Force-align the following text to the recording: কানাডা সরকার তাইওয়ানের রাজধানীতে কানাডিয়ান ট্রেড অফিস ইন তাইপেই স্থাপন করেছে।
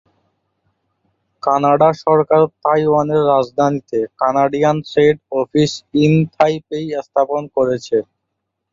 কানাডা 1.43 1.89
সরকার 2.03 2.41
তাইওয়ানের 2.63 3.23
রাজধানীতে 3.31 3.99
কানাডিয়ান 4.19 4.77
ট্রেড 4.89 5.17
অফিস 5.39 5.71
ইন 6.03 6.13
তাইপেই 6.35 6.85
স্থাপন 6.99 7.41
করেছে। 7.55 7.97